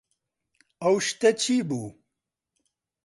ئەو 0.81 0.95
شتە 1.07 1.29
چی 1.41 1.55
بوو؟ 1.67 1.87